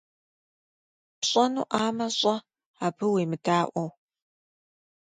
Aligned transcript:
Пщӏэнуӏамэ, 1.19 2.07
щӏэ, 2.17 2.35
абы 2.85 3.05
уемыдаӏуэу. 3.13 3.89